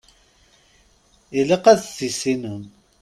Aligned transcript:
Ilaq 1.39 1.65
ad 1.71 1.79
t-tissinem. 1.79 2.63